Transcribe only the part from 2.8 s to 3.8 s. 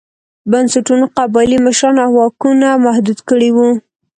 محدود کړي وو.